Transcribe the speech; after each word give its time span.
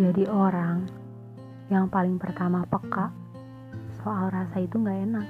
Jadi 0.00 0.24
orang 0.32 0.88
yang 1.68 1.84
paling 1.92 2.16
pertama 2.16 2.64
peka 2.64 3.12
soal 4.00 4.32
rasa 4.32 4.64
itu 4.64 4.80
gak 4.80 4.96
enak. 4.96 5.28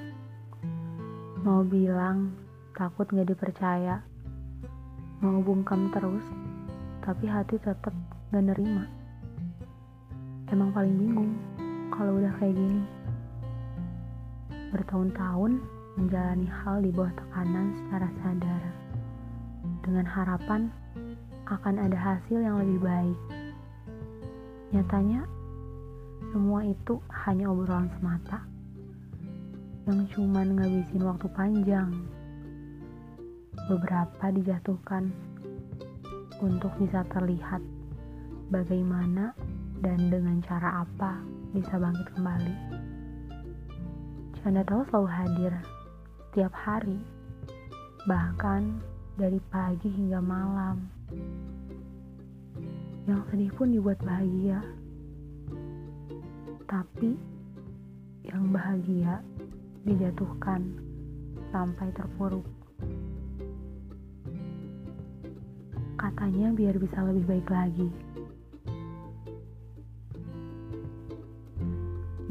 Mau 1.42 1.66
bilang 1.66 2.30
takut 2.78 3.10
gak 3.10 3.26
dipercaya, 3.26 3.98
mau 5.26 5.42
bungkam 5.42 5.90
terus, 5.90 6.22
tapi 7.02 7.26
hati 7.26 7.58
tetap 7.58 7.90
gak 8.30 8.46
nerima. 8.46 8.86
Emang 10.54 10.70
paling 10.70 10.94
bingung 10.94 11.34
kalau 11.90 12.22
udah 12.22 12.30
kayak 12.38 12.54
gini. 12.54 12.86
Bertahun-tahun 14.70 15.58
menjalani 15.98 16.46
hal 16.46 16.78
di 16.78 16.94
bawah 16.94 17.10
tekanan 17.18 17.74
secara 17.74 18.06
sadar, 18.22 18.62
dengan 19.82 20.06
harapan 20.06 20.70
akan 21.50 21.74
ada 21.74 21.98
hasil 21.98 22.38
yang 22.38 22.62
lebih 22.62 22.78
baik. 22.86 23.39
Nyatanya, 24.70 25.26
semua 26.30 26.62
itu 26.62 27.02
hanya 27.26 27.50
obrolan 27.50 27.90
semata 27.98 28.46
yang 29.90 30.06
cuman 30.14 30.54
ngabisin 30.54 31.02
waktu 31.02 31.26
panjang. 31.34 31.90
Beberapa 33.66 34.30
dijatuhkan 34.30 35.10
untuk 36.38 36.70
bisa 36.78 37.02
terlihat 37.10 37.58
bagaimana 38.54 39.34
dan 39.82 40.06
dengan 40.06 40.38
cara 40.46 40.86
apa 40.86 41.18
bisa 41.50 41.74
bangkit 41.74 42.06
kembali. 42.14 42.54
Canda 44.38 44.62
tahu 44.62 44.86
selalu 44.86 45.08
hadir 45.10 45.52
setiap 46.30 46.54
hari, 46.54 47.02
bahkan 48.06 48.78
dari 49.18 49.42
pagi 49.50 49.90
hingga 49.90 50.22
malam. 50.22 50.86
Yang 53.10 53.26
sedih 53.34 53.50
pun 53.58 53.74
dibuat 53.74 53.98
bahagia. 54.06 54.62
Tapi 56.70 57.18
yang 58.22 58.54
bahagia 58.54 59.18
dijatuhkan 59.82 60.78
sampai 61.50 61.90
terpuruk. 61.90 62.46
Katanya 65.98 66.54
biar 66.54 66.78
bisa 66.78 67.02
lebih 67.02 67.26
baik 67.26 67.50
lagi. 67.50 67.90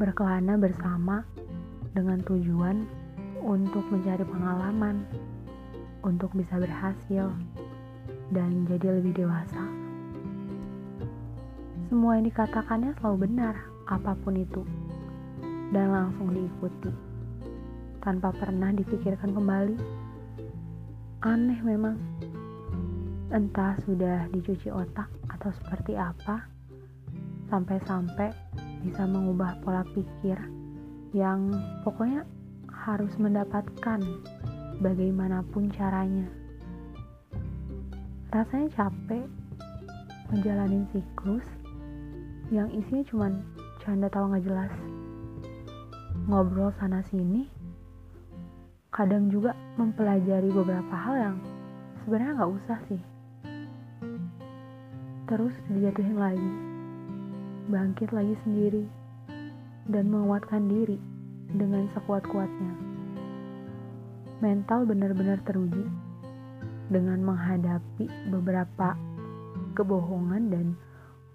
Berkelana 0.00 0.56
bersama 0.56 1.28
dengan 1.92 2.24
tujuan 2.24 2.88
untuk 3.44 3.84
mencari 3.92 4.24
pengalaman, 4.24 5.04
untuk 6.00 6.32
bisa 6.32 6.56
berhasil, 6.56 7.28
dan 8.32 8.64
jadi 8.64 8.96
lebih 8.96 9.12
dewasa. 9.12 9.79
Semua 11.90 12.22
yang 12.22 12.30
dikatakannya 12.30 12.94
selalu 13.02 13.26
benar, 13.26 13.66
apa 13.90 14.14
pun 14.22 14.38
itu, 14.38 14.62
dan 15.74 15.90
langsung 15.90 16.30
diikuti, 16.30 16.86
tanpa 17.98 18.30
pernah 18.30 18.70
dipikirkan 18.70 19.34
kembali. 19.34 19.74
Aneh 21.26 21.58
memang, 21.66 21.98
entah 23.34 23.74
sudah 23.82 24.30
dicuci 24.30 24.70
otak 24.70 25.10
atau 25.34 25.50
seperti 25.50 25.98
apa, 25.98 26.46
sampai-sampai 27.50 28.30
bisa 28.86 29.02
mengubah 29.10 29.58
pola 29.66 29.82
pikir 29.90 30.38
yang 31.10 31.50
pokoknya 31.82 32.22
harus 32.70 33.10
mendapatkan 33.18 33.98
bagaimanapun 34.78 35.74
caranya. 35.74 36.30
Rasanya 38.30 38.70
capek 38.78 39.26
menjalani 40.30 40.86
siklus 40.94 41.42
yang 42.50 42.66
isinya 42.74 43.06
cuma 43.06 43.30
canda 43.86 44.10
tawa 44.10 44.34
nggak 44.34 44.46
jelas. 44.46 44.72
Ngobrol 46.26 46.74
sana 46.82 46.98
sini 47.06 47.46
kadang 48.90 49.30
juga 49.30 49.54
mempelajari 49.78 50.50
beberapa 50.50 50.90
hal 50.90 51.14
yang 51.14 51.36
sebenarnya 52.02 52.42
nggak 52.42 52.52
usah 52.58 52.78
sih. 52.90 53.02
Terus 55.30 55.54
dijatuhin 55.70 56.18
lagi 56.18 56.52
bangkit 57.70 58.10
lagi 58.10 58.34
sendiri 58.42 58.82
dan 59.86 60.10
menguatkan 60.10 60.66
diri 60.66 60.98
dengan 61.54 61.86
sekuat-kuatnya. 61.94 62.74
Mental 64.42 64.90
benar-benar 64.90 65.38
teruji 65.46 65.86
dengan 66.90 67.22
menghadapi 67.22 68.10
beberapa 68.34 68.98
kebohongan 69.78 70.50
dan 70.50 70.66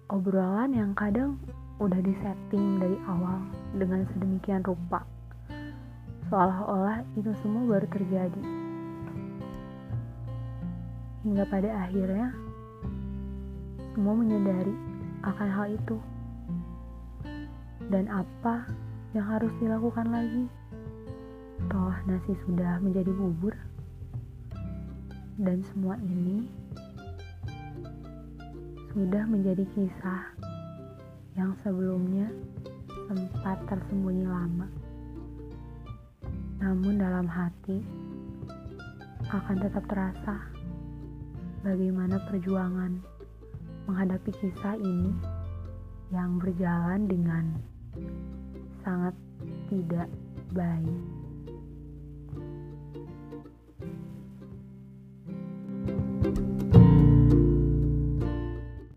obrolan 0.06 0.70
yang 0.70 0.94
kadang 0.94 1.34
udah 1.82 1.98
disetting 1.98 2.78
dari 2.78 2.94
awal 3.10 3.42
dengan 3.74 4.06
sedemikian 4.14 4.62
rupa. 4.62 5.02
Seolah-olah 6.30 7.02
itu 7.18 7.30
semua 7.42 7.62
baru 7.74 7.86
terjadi. 7.90 8.42
Hingga 11.26 11.44
pada 11.50 11.70
akhirnya 11.86 12.30
semua 13.94 14.14
menyadari 14.14 14.74
akan 15.26 15.48
hal 15.50 15.66
itu. 15.74 15.98
Dan 17.90 18.06
apa 18.06 18.66
yang 19.10 19.26
harus 19.26 19.50
dilakukan 19.58 20.06
lagi? 20.10 20.46
Toh 21.66 21.94
nasi 22.06 22.34
sudah 22.46 22.78
menjadi 22.78 23.10
bubur. 23.10 23.54
Dan 25.34 25.66
semua 25.66 25.98
ini 25.98 26.46
sudah 28.96 29.28
menjadi 29.28 29.60
kisah 29.76 30.24
yang 31.36 31.52
sebelumnya 31.60 32.32
sempat 33.12 33.60
tersembunyi 33.68 34.24
lama. 34.24 34.64
Namun 36.64 36.96
dalam 36.96 37.28
hati 37.28 37.84
akan 39.28 39.56
tetap 39.60 39.84
terasa 39.84 40.48
bagaimana 41.60 42.16
perjuangan 42.24 42.96
menghadapi 43.84 44.32
kisah 44.40 44.80
ini 44.80 45.12
yang 46.08 46.40
berjalan 46.40 47.04
dengan 47.04 47.52
sangat 48.80 49.12
tidak 49.68 50.08
baik. 50.56 51.15